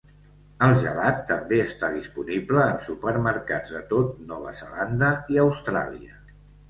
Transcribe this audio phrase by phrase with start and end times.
[0.67, 6.19] El gelat també està disponible en supermercats de tot Nova Zelanda i Austràlia.